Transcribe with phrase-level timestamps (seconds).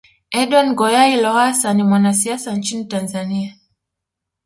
[0.33, 3.57] Edward Ngoyayi Lowassa ni mwanasiasa nchini Tanzania